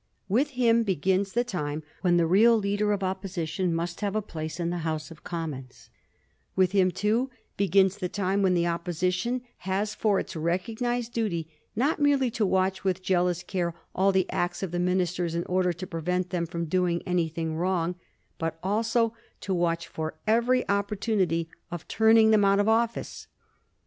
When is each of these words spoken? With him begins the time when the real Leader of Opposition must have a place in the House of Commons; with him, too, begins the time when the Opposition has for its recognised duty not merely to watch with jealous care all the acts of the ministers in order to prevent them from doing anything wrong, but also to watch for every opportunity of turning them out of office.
With 0.27 0.49
him 0.57 0.81
begins 0.81 1.31
the 1.33 1.43
time 1.43 1.83
when 2.01 2.17
the 2.17 2.25
real 2.25 2.57
Leader 2.57 2.91
of 2.91 3.03
Opposition 3.03 3.71
must 3.71 4.01
have 4.01 4.15
a 4.15 4.21
place 4.23 4.59
in 4.59 4.71
the 4.71 4.79
House 4.79 5.11
of 5.11 5.23
Commons; 5.23 5.91
with 6.55 6.71
him, 6.71 6.89
too, 6.89 7.29
begins 7.55 7.97
the 7.99 8.09
time 8.09 8.41
when 8.41 8.55
the 8.55 8.65
Opposition 8.65 9.43
has 9.57 9.93
for 9.93 10.19
its 10.19 10.35
recognised 10.35 11.13
duty 11.13 11.51
not 11.75 11.99
merely 11.99 12.31
to 12.31 12.47
watch 12.47 12.83
with 12.83 13.03
jealous 13.03 13.43
care 13.43 13.75
all 13.93 14.11
the 14.11 14.27
acts 14.31 14.63
of 14.63 14.71
the 14.71 14.79
ministers 14.79 15.35
in 15.35 15.43
order 15.45 15.71
to 15.71 15.85
prevent 15.85 16.31
them 16.31 16.47
from 16.47 16.65
doing 16.65 17.03
anything 17.05 17.55
wrong, 17.55 17.93
but 18.39 18.57
also 18.63 19.13
to 19.41 19.53
watch 19.53 19.87
for 19.87 20.15
every 20.25 20.67
opportunity 20.67 21.47
of 21.69 21.87
turning 21.87 22.31
them 22.31 22.43
out 22.43 22.59
of 22.59 22.67
office. 22.67 23.27